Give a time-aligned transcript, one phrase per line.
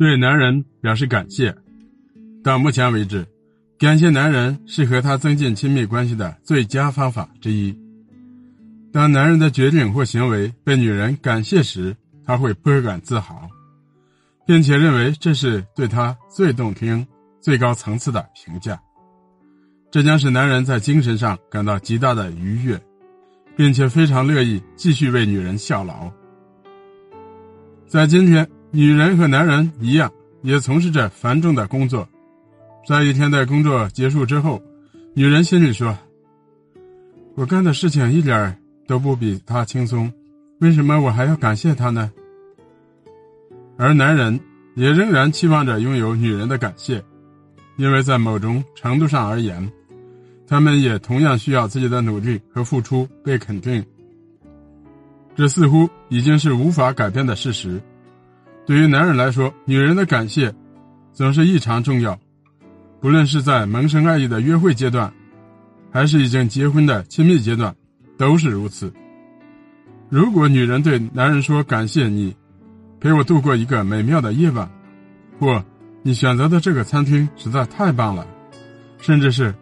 [0.00, 1.54] 对男人表示感谢。
[2.42, 3.22] 到目前为止，
[3.78, 7.78] 感谢男人是和他增进亲密关系的最佳方法之一。
[8.90, 11.94] 当男人的决定或行为被女人感谢时，
[12.24, 13.46] 他会倍感自豪，
[14.46, 17.06] 并且认为这是对他最动听、
[17.38, 18.80] 最高层次的评价。
[19.90, 22.80] 这将使男人在精神上感到极大的愉悦，
[23.54, 26.10] 并且非常乐意继续为女人效劳。
[27.86, 32.08] 在今天，女人和男人一样，也从事着繁重的工作。
[32.86, 34.62] 在一天的工作结束之后，
[35.12, 35.98] 女人心里说
[37.34, 38.56] ：“我干的事情一点
[38.86, 40.12] 都不比他轻松，
[40.60, 42.12] 为什么我还要感谢他呢？”
[43.76, 44.38] 而男人
[44.76, 47.02] 也仍然期望着拥有女人的感谢，
[47.76, 49.68] 因为在某种程度上而言，
[50.46, 53.84] 他们也同样需要自己的努力和付出被肯定。
[55.34, 57.80] 这似乎已经是无法改变的事实。
[58.70, 60.54] 对于男人来说，女人的感谢
[61.12, 62.16] 总是异常重要，
[63.00, 65.12] 不论是在萌生爱意的约会阶段，
[65.90, 67.74] 还是已经结婚的亲密阶段，
[68.16, 68.92] 都是如此。
[70.08, 72.32] 如果女人对男人说“感谢你”，
[73.00, 74.70] 陪我度过一个美妙的夜晚，
[75.40, 75.64] 或
[76.02, 78.24] 你选择的这个餐厅实在太棒了，
[79.00, 79.52] 甚至是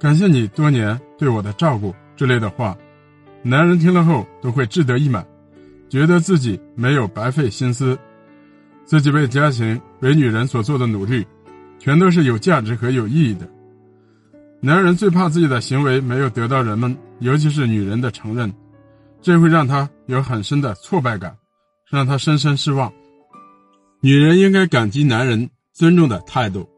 [0.00, 2.74] 感谢你多年对我的照顾之类的话，
[3.42, 5.22] 男人听了后都会志得意满，
[5.90, 7.98] 觉得自己没有白费心思，
[8.88, 11.24] 自己为家庭、为女人所做的努力，
[11.78, 13.46] 全都是有价值和有意义的。
[14.60, 18.50] 男人最怕自己的行为没有得到人们，尤其是女人的承认，
[19.20, 21.36] 这会让他有很深的挫败感。
[21.90, 22.92] 让他深深失望。
[24.00, 26.68] 女人应该感激男人尊重的态度，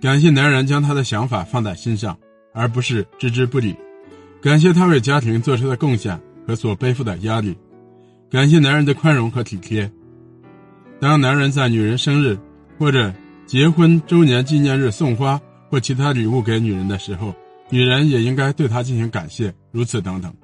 [0.00, 2.18] 感谢男人将他的想法放在心上，
[2.54, 3.74] 而不是置之不理；
[4.40, 7.52] 感谢他为家庭做出的贡献和所背负的压力；
[8.30, 9.90] 感谢男人的宽容和体贴。
[11.00, 12.36] 当男人在女人生日
[12.78, 13.12] 或者
[13.46, 17.34] 结婚周年纪念日送花或其他礼物给女人的时候，
[17.70, 19.54] 女人也应该对他进行感谢。
[19.70, 20.34] 如此等等，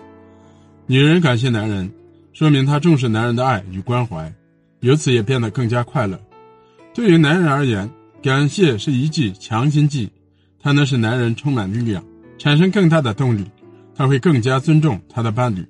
[0.86, 1.90] 女人感谢男人。
[2.32, 4.32] 说明他重视男人的爱与关怀，
[4.80, 6.20] 由此也变得更加快乐。
[6.92, 7.88] 对于男人而言，
[8.22, 10.10] 感谢是一剂强心剂，
[10.60, 12.04] 它能使男人充满力量，
[12.38, 13.44] 产生更大的动力。
[13.96, 15.64] 他会更加尊重他的伴侣。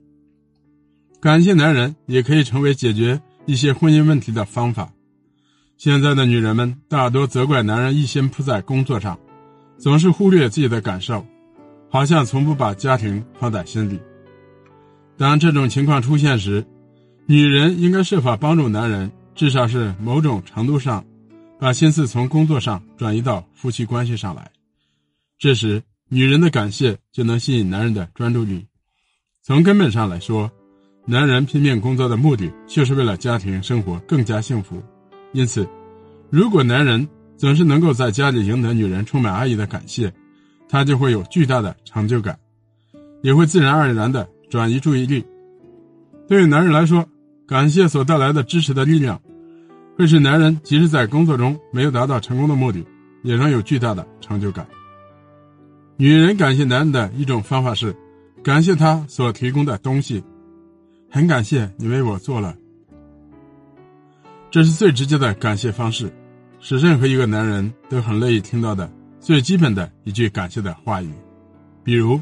[1.20, 4.92] 感谢男人也可以成为解决一些婚姻问题的方法。
[5.76, 9.18] 现在的女人们大多责怪男人一心扑在工作上，
[9.78, 11.26] 总是忽略自己的感受，
[11.90, 13.98] 好像从不把家庭放在心里。
[15.16, 16.64] 当这种情况出现时，
[17.26, 21.04] 女人应该设法帮助男人，至少是某种程度上，
[21.58, 24.50] 把心思从工作上转移到夫妻关系上来。
[25.38, 28.64] 这时，女人的感谢就能吸引男人的专注力。
[29.42, 30.50] 从根本上来说，
[31.06, 34.82] 男人拼命工作的目的就是为了家庭生活更加幸福。
[35.32, 35.68] 因此，
[36.30, 37.06] 如果男人
[37.36, 40.12] 总是能够在家里赢得女人充满爱意的感谢，
[40.68, 42.38] 他就会有巨大的成就感，
[43.22, 44.28] 也会自然而然的。
[44.50, 45.24] 转移注意力，
[46.28, 47.04] 对于男人来说，
[47.44, 49.20] 感谢所带来的支持的力量，
[49.98, 52.84] 会使男人即使在工作中没有达到成功的目的，
[53.24, 54.64] 也能有巨大的成就感。
[55.96, 57.92] 女人感谢男人的一种方法是，
[58.44, 60.22] 感谢他所提供的东西，
[61.14, 62.56] 很感谢你为我做了。
[64.50, 66.12] 这是最直接的感谢方式，
[66.58, 71.08] 是任何一个男人都很乐意听到的最基本的一句感谢的话语，
[71.84, 72.20] 比如，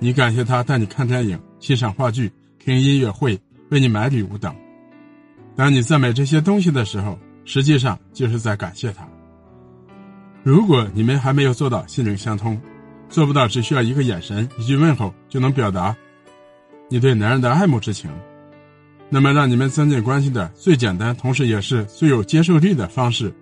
[0.00, 1.38] 你感谢他带你看电影。
[1.60, 2.28] 欣赏话剧、
[2.58, 4.52] 听音乐会、为你买礼物等。
[5.54, 9.08] 当你赞美这些东西的时候，实际上就是在感谢他。
[10.42, 12.60] 如果你们还没有做到心灵相通，
[13.08, 15.96] 做不到只需要一个眼神、一句问候就能表达
[16.88, 18.10] 你对男人的爱慕之情，
[19.10, 23.32] 那么让你们增进关系的最简单，同时也是最有接受力的方式，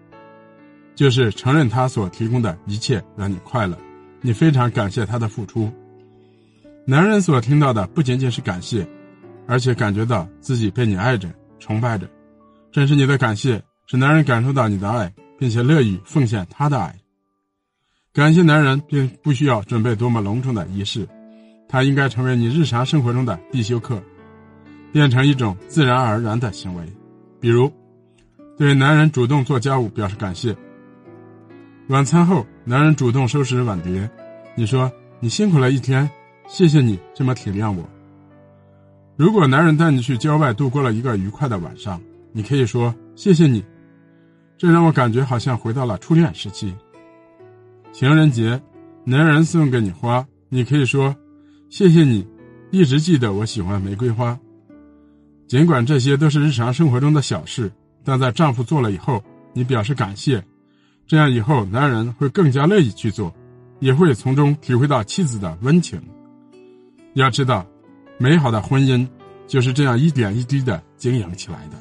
[0.94, 3.78] 就是承认他所提供的一切让你快乐，
[4.20, 5.72] 你非常感谢他的付出。
[6.84, 8.86] 男人所听到的不仅仅是感谢，
[9.46, 11.28] 而且感觉到自己被你爱着、
[11.58, 12.08] 崇拜着。
[12.72, 16.94] 正是你的感谢，使男人感受到你的爱，并且乐意奉献他的爱。
[18.12, 21.06] 感谢男人并不需要准备多么隆重的仪式，
[21.68, 24.02] 他应该成为你日常生活中的必修课，
[24.92, 26.84] 变成一种自然而然的行为。
[27.40, 27.70] 比如，
[28.56, 30.56] 对男人主动做家务表示感谢。
[31.88, 34.10] 晚餐后，男人主动收拾碗碟，
[34.54, 34.90] 你说
[35.20, 36.08] ：“你辛苦了一天。”
[36.48, 37.84] 谢谢你这么体谅我。
[39.16, 43.64] 如果男人带你去郊外度过了一个愉快的晚上，你可以说谢谢你，
[44.56, 46.72] 这让我感觉好像回到了初恋时期。
[47.92, 48.62] 情人节，
[49.02, 51.12] 男人送给你花，你可以说
[51.76, 52.26] 谢谢你，
[52.70, 54.40] 一直记得我喜欢玫瑰花。
[55.46, 57.70] 尽管这些都是日常生活中的小事，
[58.02, 60.42] 但在丈夫做了以后，你表示感谢，
[61.06, 63.30] 这样以后男人会更加乐意去做，
[63.78, 66.00] 也会从中体会到妻子的温情。
[67.12, 67.66] 要知道，
[68.16, 69.06] 美好的婚姻
[69.46, 71.76] 就是这样一点一滴的经营起来的。